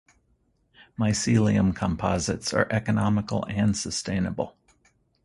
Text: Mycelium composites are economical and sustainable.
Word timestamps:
Mycelium 0.99 1.75
composites 1.75 2.55
are 2.55 2.65
economical 2.71 3.45
and 3.45 3.77
sustainable. 3.77 4.57